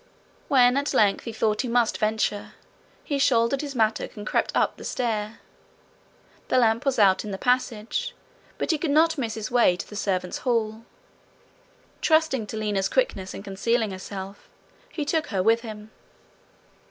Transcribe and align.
When 0.47 0.77
at 0.77 0.95
length 0.95 1.25
he 1.25 1.31
thought 1.31 1.61
he 1.61 1.67
might 1.67 1.95
venture, 1.95 2.55
he 3.03 3.19
shouldered 3.19 3.61
his 3.61 3.75
mattock 3.75 4.15
and 4.17 4.25
crept 4.25 4.51
up 4.55 4.75
the 4.75 4.83
stair. 4.83 5.37
The 6.47 6.57
lamp 6.57 6.87
was 6.87 6.97
out 6.97 7.23
in 7.23 7.29
the 7.29 7.37
passage, 7.37 8.15
but 8.57 8.71
he 8.71 8.79
could 8.79 8.89
not 8.89 9.19
miss 9.19 9.35
his 9.35 9.51
way 9.51 9.77
to 9.77 9.87
the 9.87 9.95
servants' 9.95 10.39
hall. 10.39 10.85
Trusting 12.01 12.47
to 12.47 12.57
Lina's 12.57 12.89
quickness 12.89 13.35
in 13.35 13.43
concealing 13.43 13.91
herself, 13.91 14.49
he 14.89 15.05
took 15.05 15.27
her 15.27 15.43
with 15.43 15.61
him. 15.61 15.91